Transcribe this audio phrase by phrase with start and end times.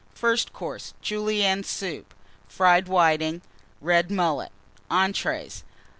[0.15, 0.95] FIRST COURSE.
[1.03, 2.11] Julienne Soup.
[2.47, 3.43] Fried Whitings.
[3.81, 4.51] Red Mullet.
[4.89, 5.63] ENTREES.